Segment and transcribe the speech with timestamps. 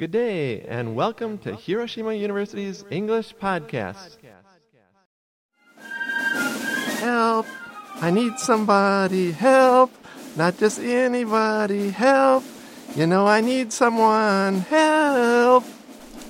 [0.00, 4.16] Good day, and welcome to Hiroshima University's English Podcast.
[7.00, 7.46] Help!
[7.96, 9.30] I need somebody.
[9.30, 9.92] Help!
[10.36, 11.90] Not just anybody.
[11.90, 12.44] Help!
[12.96, 14.60] You know I need someone.
[14.60, 15.64] Help!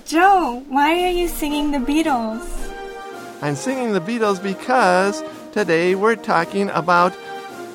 [0.05, 2.43] Joe, why are you singing the Beatles?
[3.41, 7.16] I'm singing the Beatles because today we're talking about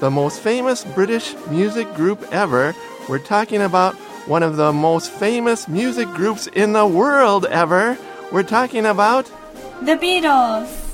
[0.01, 2.75] the most famous British music group ever.
[3.07, 3.95] We're talking about
[4.27, 7.97] one of the most famous music groups in the world ever.
[8.31, 9.25] We're talking about
[9.83, 10.85] The Beatles!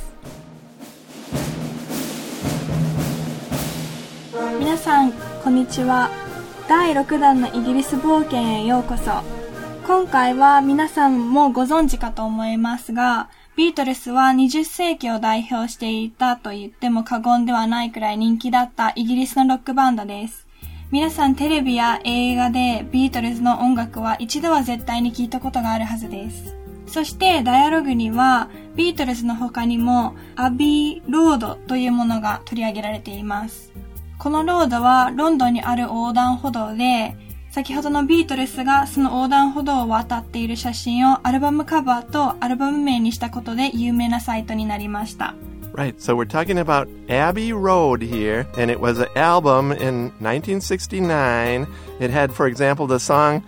[4.59, 5.13] 皆さん、
[5.44, 6.09] こんにちは。
[6.67, 9.23] 第6弾のイギリス冒険へようこそ。
[9.88, 20.51] 今回は皆さんもご存知かと思いますが、ビートルスは20世紀を代表していたと言っても過言ではないくらい人気だったイギリスのロックバンドです。
[20.91, 26.58] 皆さんテレビや映画でビートルズの音楽は一度は絶対に聞いたことがあるはずです。
[26.86, 33.72] そしてダイアログにはビートルズの他にもアビーロードというものが取り上げられています。
[34.19, 37.16] このロードはロンドンにある横断歩道で、
[37.52, 45.36] 先ほどのビートルスがその横断歩道を渡っている写真をアルバムカバーとアルバム名にしたことで有名なサイトになりました。
[45.72, 51.67] Right, so we're talking about Abbey Road here, and it was an album in 1969.
[52.00, 53.42] It had, for example, the song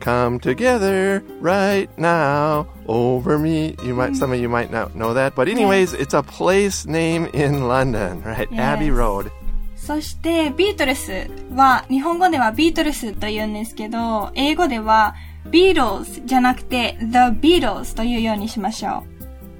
[0.00, 5.34] "Come Together Right Now Over Me." You might, some of you might not know that,
[5.34, 8.48] but anyways, it's a place name in London, right?
[8.52, 8.96] Abbey Yes.
[8.96, 9.30] Road.
[9.76, 15.14] そして、ビートルスは、日本語ではビートルスと言うんですけど、英語では、
[15.50, 19.04] ビートルズじゃなくて、The Beatles というようにしましょ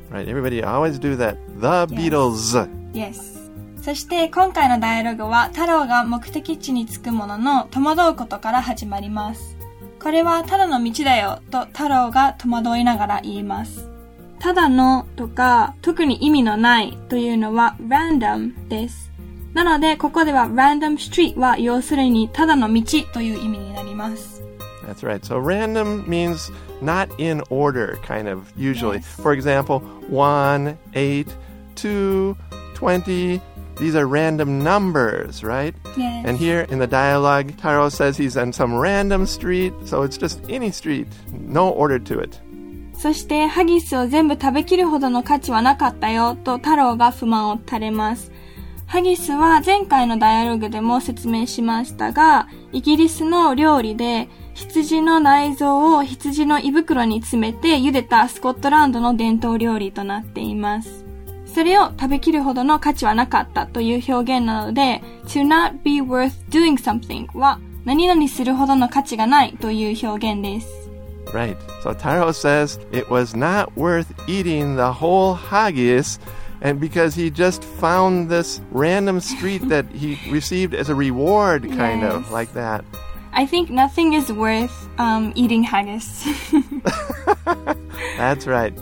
[0.10, 1.38] Right, everybody always do that.
[1.60, 2.60] The Beatles.
[2.60, 2.70] う。
[2.94, 3.40] Yes.
[3.82, 9.56] そして、今回のダイアログは、太郎が目的地に着くものの、戸惑うことから始まります。
[10.02, 13.88] これはただの道だよ、と太郎が戸惑いながら言います。
[14.40, 19.12] ただのとか、特に意味のないというのは random です。
[19.54, 22.82] なので、ここでは random street は要するにただの道
[23.14, 24.39] という意味になります。
[24.89, 25.25] That's right.
[25.25, 28.99] So random means not in order, kind of, usually.
[28.99, 29.07] Yes.
[29.07, 31.37] For example, 1, 8,
[31.77, 32.37] 2,
[32.75, 33.41] 20.
[33.77, 35.75] These are random numbers, right?
[35.97, 36.27] Yes.
[36.27, 40.41] And here in the dialogue, Taro says he's on some random street, so it's just
[40.49, 42.41] any street, no order to it.
[42.97, 48.31] そして、ハギスを全部食べきるほどの価値はなかったよ、と太郎が不満を垂れます。
[48.87, 54.29] ハギスは前回のダイアログでも説明しましたが、イギリスの料理で、
[54.60, 61.06] 羊の内臓を羊の胃袋に詰めて茹でたスコットランドの伝統料理となっています。
[61.46, 70.68] それを食べきるほどの価値はなかったという表現なので、to not be worth doing something は何々するほどの価値がないという表現です。
[71.34, 71.56] Right.
[71.82, 76.20] So Taro says it was not worth eating the whole haggis
[76.62, 82.04] and because he just found this random street that he received as a reward kind
[82.04, 82.32] of Yes.
[82.34, 82.84] like that.
[83.34, 86.26] I think nothing is worth um, eating haggis.
[88.18, 88.74] That's right.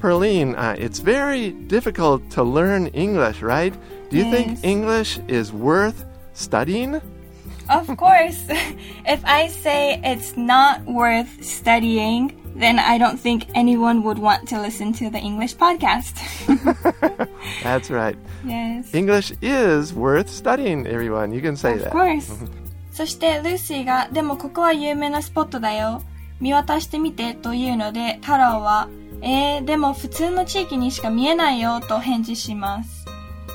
[0.00, 3.72] Perline, uh, it's very difficult to learn English, right?
[4.10, 4.34] Do you Yes.
[4.34, 7.00] think English is worth studying?
[7.70, 8.44] of course.
[9.06, 14.60] if I say it's not worth studying, then I don't think anyone would want to
[14.60, 16.12] listen to the English podcast.
[17.62, 18.16] That's right.
[18.44, 18.92] yes.
[18.94, 21.32] English is worth studying, everyone.
[21.32, 21.86] You can say Of that.
[21.86, 22.28] Of course.
[22.93, 26.01] そしてルーシーが、でもここは有名なスポットだよ。
[26.39, 28.89] 見渡してみてというので、太郎は、
[29.21, 33.05] えー、でも普通の地域にしか見えないよと返事します。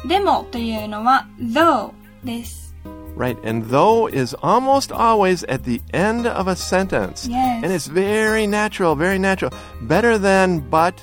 [0.07, 1.93] でもというのは though
[2.23, 2.75] です。
[3.17, 3.39] Right.
[3.49, 7.29] And though is almost always at the end of a sentence.
[7.29, 7.63] Yes.
[7.63, 9.53] And it's very natural, very natural.
[9.83, 10.95] Better than but,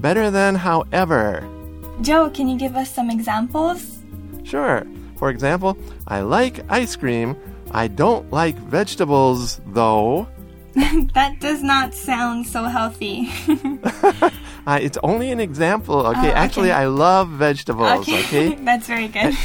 [0.00, 1.46] better than however.
[2.02, 4.00] Joe, can you give us some examples?
[4.42, 4.84] Sure.
[5.16, 5.76] For example,
[6.08, 7.36] I like ice cream.
[7.75, 10.27] I don't like vegetables, though.
[11.13, 13.29] That does not sound so healthy.
[14.67, 16.17] Uh, it's only an example, okay?
[16.17, 16.31] Oh, okay.
[16.31, 18.55] Actually, I love vegetables, okay?
[18.65, 19.37] That's very good.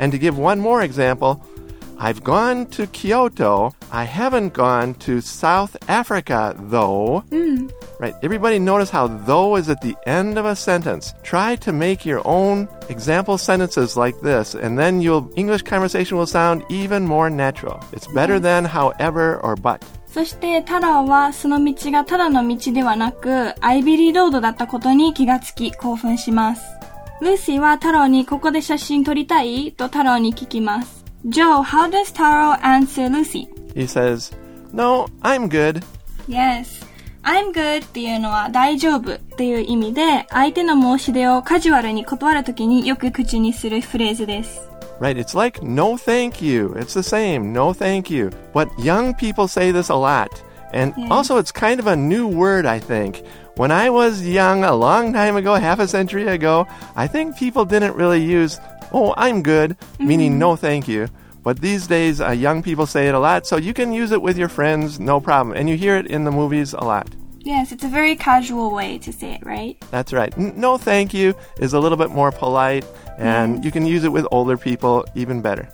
[0.00, 1.40] And to give one more example,
[1.96, 3.72] I've gone to Kyoto.
[3.92, 7.22] I haven't gone to South Africa, though
[8.00, 8.14] right?
[8.22, 11.14] Everybody notice how though is at the end of a sentence.
[11.22, 16.26] Try to make your own example sentences like this, and then your English conversation will
[16.26, 17.78] sound even more natural.
[17.92, 18.44] It's better mm-hmm.
[18.44, 19.84] than however or but.
[20.12, 26.62] そして、タローはその道がただの道ではなく、アビーロードだったことに気がつき、興奮します。
[27.20, 31.04] ルーシーはタローにここで写真撮りたいとタローに聞きます。
[31.28, 33.46] Joe, how does Taro answer Lucy?
[33.74, 34.32] He says,
[34.72, 35.84] No, I'm good.
[36.26, 36.89] Yes.
[37.23, 44.61] I'm good っていうのは大丈夫っていう意味で、相手の申し出をカジュアルに断るときによく口にするフレーズです。
[45.01, 46.73] Right, it's like no thank you.
[46.77, 48.29] It's the same, no thank you.
[48.53, 50.29] But young people say this a lot.
[50.71, 51.07] And Yeah.
[51.09, 53.23] also, it's kind of a new word, I think.
[53.57, 57.65] When I was young, a long time ago, half a century ago, I think people
[57.65, 58.59] didn't really use,
[58.93, 61.07] oh, I'm good, meaning no thank you.
[61.43, 64.21] But these days, uh, young people say it a lot, so you can use it
[64.21, 65.55] with your friends, no problem.
[65.55, 67.07] And you hear it in the movies a lot.
[67.41, 69.77] Yes, it's a very casual way to say it, right?
[69.91, 70.33] That's right.
[70.35, 72.83] N- No thank you is a little bit more polite,
[73.19, 75.67] and you can use it with older people even better.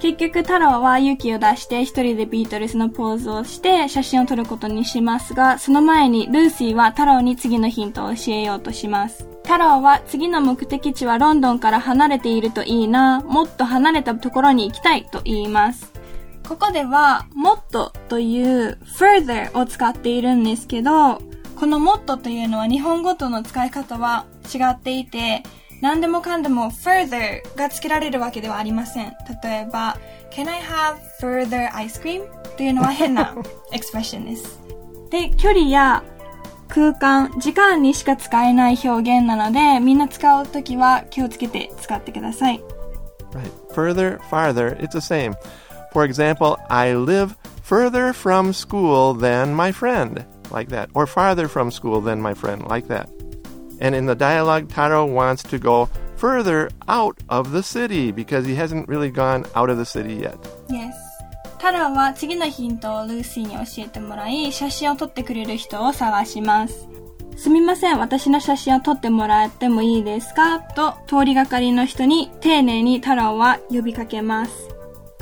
[0.00, 9.26] 結局太郎は勇気を出して一人でビートルズのポーズをして写真を撮ることにしますが、その前にルーシーは太郎に次のヒントを教えようとします。
[9.53, 15.93] 太郎は次の目的地はロンドンから離れているといいな、もっと離れたところに行きたいと言います。
[16.47, 21.21] ここでは、もっとという further を使っているんですけど、
[21.55, 25.43] このもっとというのは日本語との使い方は違っていて、
[25.81, 29.13] 何でもかんでも further が付けられるわけではありません。
[29.43, 29.97] 例えば、
[30.31, 32.23] Can I have further ice cream?
[32.57, 33.35] というのは変な
[33.71, 34.59] エクスプレッションです。
[35.11, 36.03] で、距離や
[36.72, 42.62] 空間、時間にしか使えない表現なので、みんな使うときは気をつけて使ってください。
[43.32, 43.50] Right.
[43.72, 45.34] Further, farther, it's the same.
[45.92, 50.90] For example, I live further from school than my friend, like that.
[50.94, 53.08] Or farther from school than my friend, like that.
[53.80, 58.54] And in the dialogue, Taro wants to go further out of the city because he
[58.54, 60.36] hasn't really gone out of the city yet.
[60.68, 60.94] Yes.
[61.63, 66.89] タラは次のヒントをルーシーに教えてもらい、写真を撮ってくれる人を探します。
[67.37, 70.59] すみません、私の写真を撮ってもらってもいいですか？
[70.59, 74.51] と、通りがかりの人に丁寧にタラは呼びかけます。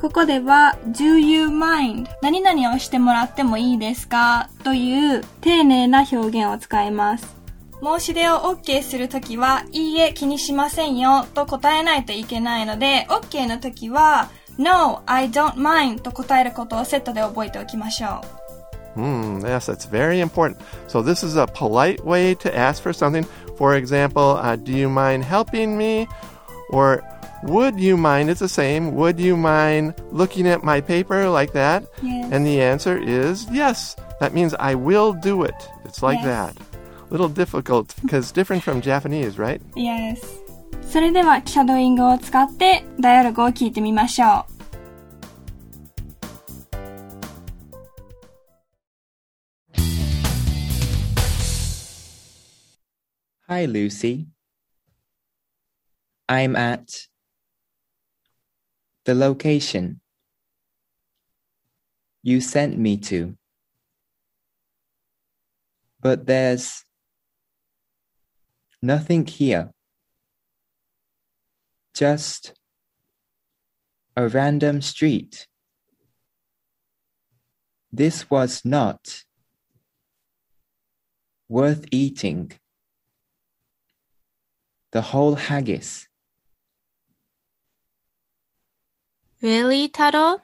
[0.01, 2.07] ここでは、do you mind?
[2.23, 4.49] 何々をしてもらってもいいですか？
[4.63, 7.35] という丁寧な表現を使います。
[7.83, 18.22] 申し出を OK するときは、いいえ、気にしませんよと答えないといけないので、OK のときは、No, I don't mind と答えることをセットで覚えておきましょ
[18.96, 19.00] う。
[19.00, 20.56] Hmm, yes, that's very important.
[20.88, 23.26] So, this is a polite way to ask for something.
[23.58, 26.08] For example, uh, do you mind helping me?
[26.70, 27.02] Or
[27.43, 28.31] would you mind?
[28.31, 28.94] It's the same.
[28.96, 31.84] Would you mind looking at my paper like that?
[32.02, 32.31] Yes.
[32.32, 33.96] And the answer is yes.
[34.20, 35.54] That means I will do it.
[35.84, 36.54] It's like Yes.
[36.54, 36.56] that.
[37.10, 39.60] Little difficult because different from Japanese, right?
[39.76, 40.25] Yes.
[40.91, 44.51] それでは、シャドーイングを使って、ダイアログを聞いてみましょう。
[53.47, 54.27] Hi, Lucy.
[56.27, 57.07] I'm at
[59.05, 60.01] the location
[62.21, 63.37] you sent me to.
[66.01, 66.83] But there's
[68.81, 69.71] nothing here.
[72.01, 72.53] Just
[74.18, 75.45] a random street.
[77.92, 79.24] This was not
[81.48, 82.53] worth eating
[84.92, 86.07] the whole haggis.
[89.39, 90.42] Really, Taro?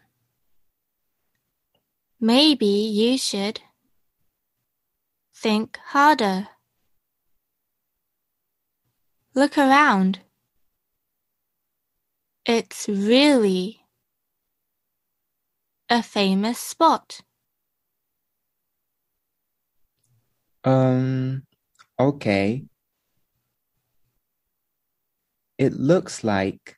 [2.20, 3.62] Maybe you should
[5.34, 6.50] think harder.
[9.34, 10.20] Look around.
[12.50, 13.82] It's really
[15.90, 17.20] a famous spot.
[20.64, 21.44] Um,
[22.00, 22.64] okay.
[25.58, 26.78] It looks like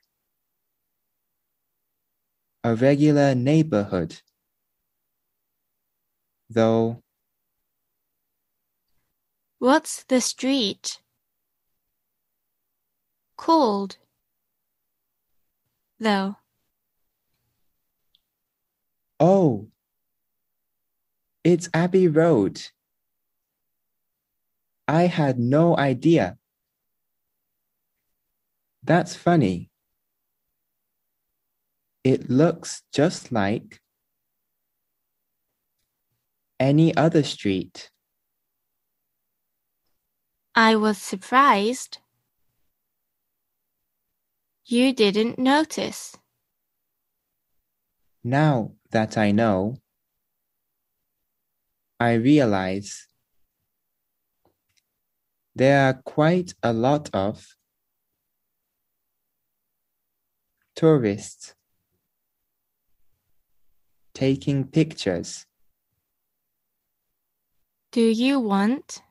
[2.64, 4.22] a regular neighborhood,
[6.48, 7.00] though
[9.60, 11.00] What's the street
[13.36, 13.98] called?
[16.00, 16.36] Though,
[19.22, 19.68] Oh,
[21.44, 22.62] it's Abbey Road.
[24.88, 26.38] I had no idea.
[28.82, 29.70] That's funny.
[32.02, 33.82] It looks just like
[36.58, 37.90] any other street.
[40.54, 41.98] I was surprised.
[44.70, 46.16] You didn't notice.
[48.22, 49.78] Now that I know,
[51.98, 53.08] I realize
[55.56, 57.56] there are quite a lot of
[60.76, 61.56] tourists
[64.14, 65.46] taking pictures
[67.90, 69.02] Do you want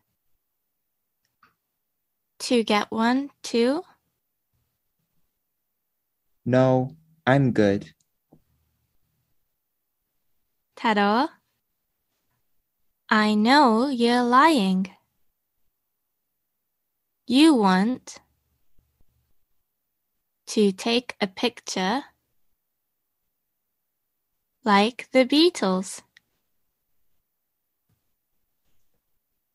[2.48, 3.84] to get one too?
[6.50, 7.94] No, I'm good.
[10.76, 11.30] Taro,
[13.08, 14.90] I know you're lying.
[17.28, 18.18] You want
[20.48, 22.06] to take a picture
[24.66, 26.02] like the Beatles.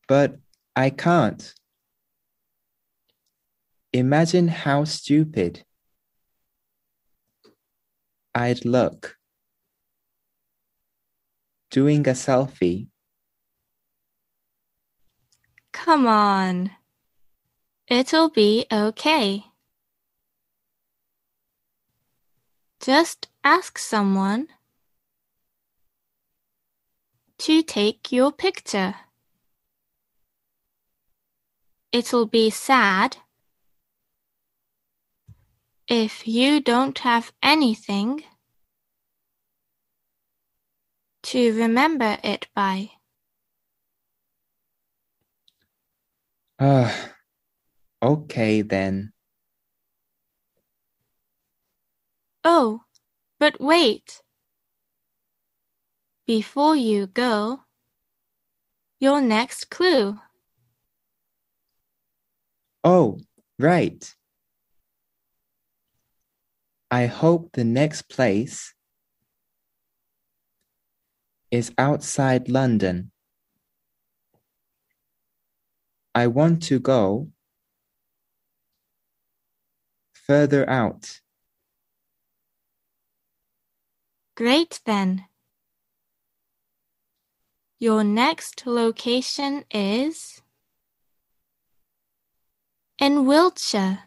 [0.07, 0.39] But
[0.77, 1.53] I can't.
[3.91, 5.65] Imagine how stupid
[8.37, 9.15] I'd look
[11.71, 12.89] doing a selfie.
[15.71, 16.71] Come on.
[17.87, 19.45] It'll be okay.
[22.81, 24.47] Just ask someone
[27.37, 28.95] to take your picture.
[31.93, 33.17] It'll be sad
[35.87, 38.23] if you don't have anything
[41.23, 42.91] to remember it by.
[46.59, 47.13] Ah,
[48.01, 49.11] okay then.
[52.43, 52.81] Oh,
[53.39, 54.21] but wait.
[56.25, 57.61] Before you go,
[58.99, 60.19] your next clue.
[62.83, 63.19] Oh,
[63.59, 64.15] right.
[66.91, 68.73] I hope the next place
[71.51, 73.11] is outside London.
[76.13, 77.29] I want to go
[80.13, 81.21] further out.
[84.35, 85.25] Great then.
[87.79, 90.41] Your next location is
[92.99, 94.03] in Wiltshire.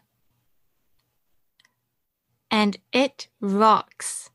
[2.51, 4.29] And it rocks.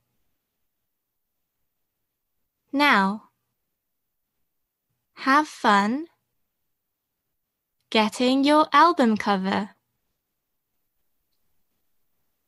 [2.73, 3.31] Now,
[5.15, 6.07] have fun
[7.91, 9.71] getting your album cover.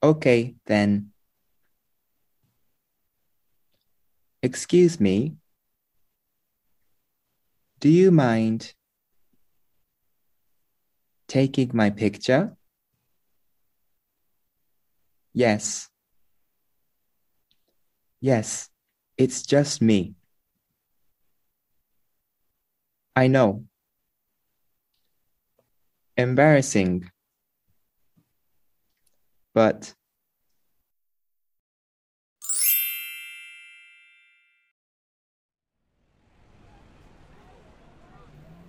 [0.02, 1.12] Okay, then.
[4.42, 5.36] Excuse me.
[7.78, 8.74] Do you mind
[11.28, 12.55] taking my picture?
[15.36, 15.90] Yes.
[18.22, 18.70] Yes,
[19.18, 20.14] it's just me.
[23.14, 23.66] I know.
[26.16, 27.10] Embarrassing.
[29.52, 29.92] But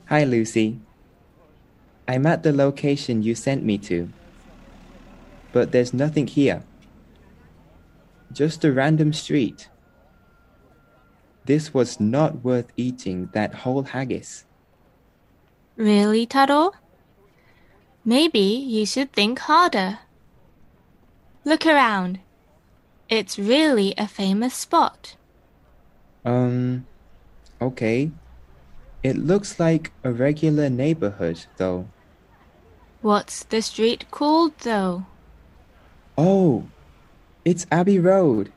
[0.08, 0.82] Hi, Lucy.
[2.10, 4.12] I'm at the location you sent me to.
[5.58, 6.62] But there's nothing here.
[8.32, 9.70] Just a random street.
[11.46, 14.46] This was not worth eating that whole haggis.
[15.76, 16.74] Really, Taro?
[18.06, 19.98] Maybe you should think harder.
[21.44, 22.20] Look around.
[23.10, 25.16] It's really a famous spot.
[26.24, 26.86] Um,
[27.60, 28.12] okay.
[29.02, 31.88] It looks like a regular neighborhood, though.
[33.02, 35.08] What's the street called, though?
[36.18, 36.66] Oh,
[37.46, 38.52] it's Abbey Road.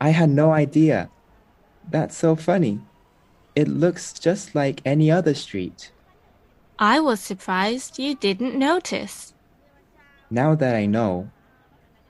[0.00, 1.10] I had no idea.
[1.88, 2.80] That's so funny.
[3.54, 5.92] It looks just like any other street.
[6.78, 9.32] I was surprised you didn't notice.
[10.28, 11.30] Now that I know,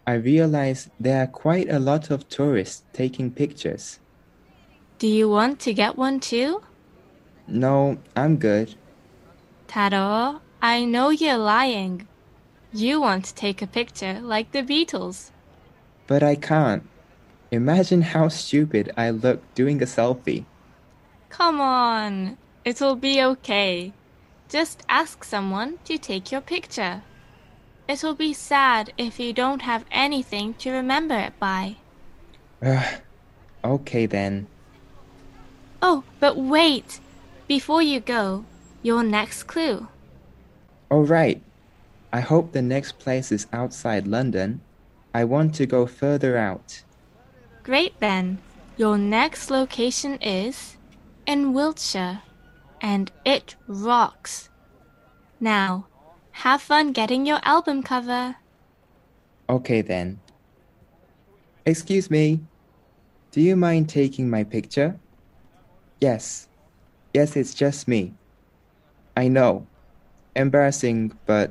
[0.06, 4.00] I realize there are quite a lot of tourists taking pictures.
[4.98, 6.62] Do you want to get one too?
[7.46, 8.74] No, I'm good.
[9.68, 12.08] Taro, I know you're lying.
[12.72, 15.30] You want to take a picture like the Beatles.
[16.06, 16.82] But I can't.
[17.50, 20.44] Imagine how stupid I look doing a selfie.
[21.28, 23.92] Come on, it'll be okay.
[24.48, 27.02] Just ask someone to take your picture.
[27.88, 31.76] It'll be sad if you don't have anything to remember it by.
[32.62, 33.00] Ugh.
[33.64, 34.46] Okay then.
[35.82, 37.00] Oh, but wait!
[37.48, 38.44] Before you go,
[38.82, 39.88] your next clue.
[40.90, 41.42] All right.
[42.16, 44.62] I hope the next place is outside London.
[45.12, 46.82] I want to go further out.
[47.62, 48.38] Great then.
[48.78, 50.78] Your next location is
[51.26, 52.22] in Wiltshire,
[52.80, 54.48] and it rocks.
[55.40, 55.88] Now,
[56.30, 58.36] have fun getting your album cover.
[59.50, 60.18] Okay then.
[61.66, 62.40] Excuse me.
[63.30, 64.98] Do you mind taking my picture?
[66.00, 66.48] Yes.
[67.12, 68.14] Yes, it's just me.
[69.14, 69.66] I know.
[70.34, 71.50] Embarrassing, but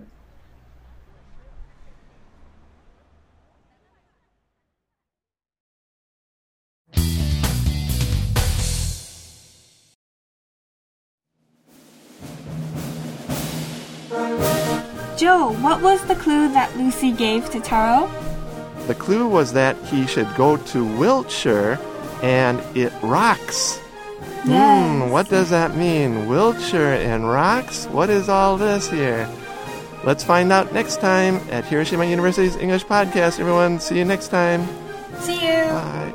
[15.17, 18.09] Joe, what was the clue that Lucy gave to Taro?
[18.87, 21.79] The clue was that he should go to Wiltshire
[22.21, 23.77] and it rocks.
[24.43, 26.27] Hmm, what does that mean?
[26.27, 27.85] Wiltshire and rocks?
[27.87, 29.27] What is all this here?
[30.03, 33.79] Let's find out next time at Hiroshima University's English Podcast, everyone.
[33.79, 34.67] See you next time.
[35.21, 35.63] See you.
[35.63, 36.13] Bye.